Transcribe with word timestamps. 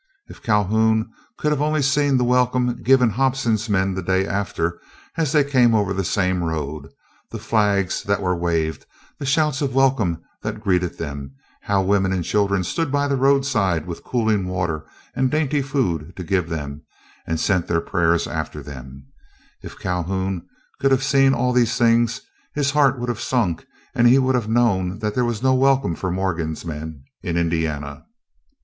If 0.27 0.41
Calhoun 0.41 1.11
could 1.37 1.53
only 1.53 1.81
have 1.81 1.85
seen 1.85 2.17
the 2.17 2.23
welcome 2.23 2.81
given 2.81 3.11
Hobson's 3.11 3.69
men 3.69 3.93
the 3.93 4.01
day 4.01 4.25
after 4.25 4.81
as 5.15 5.31
they 5.31 5.43
came 5.43 5.75
over 5.75 5.93
the 5.93 6.03
same 6.03 6.43
road, 6.43 6.89
the 7.29 7.37
flags 7.37 8.01
that 8.01 8.19
were 8.19 8.35
waved, 8.35 8.87
the 9.19 9.27
shouts 9.27 9.61
of 9.61 9.75
welcome 9.75 10.19
that 10.41 10.59
greeted 10.59 10.97
them, 10.97 11.35
how 11.61 11.83
women 11.83 12.11
and 12.11 12.23
children 12.25 12.63
stood 12.63 12.91
by 12.91 13.07
the 13.07 13.15
roadside 13.15 13.85
with 13.85 14.03
cooling 14.03 14.47
water 14.47 14.87
and 15.15 15.29
dainty 15.29 15.61
food 15.61 16.13
to 16.15 16.23
give 16.23 16.49
them, 16.49 16.81
and 17.27 17.39
sent 17.39 17.67
their 17.67 17.79
prayers 17.79 18.25
after 18.25 18.63
them—if 18.63 19.77
Calhoun 19.77 20.47
could 20.79 20.89
have 20.89 21.03
seen 21.03 21.35
all 21.35 21.53
these 21.53 21.77
things, 21.77 22.21
his 22.55 22.71
heart 22.71 22.97
would 22.97 23.09
have 23.09 23.21
sunk, 23.21 23.67
and 23.93 24.07
he 24.07 24.17
would 24.17 24.33
have 24.33 24.49
known 24.49 24.97
that 24.97 25.13
there 25.13 25.25
was 25.25 25.43
no 25.43 25.53
welcome 25.53 25.93
for 25.93 26.09
Morgan's 26.09 26.65
men 26.65 27.03
in 27.21 27.37
Indiana. 27.37 28.05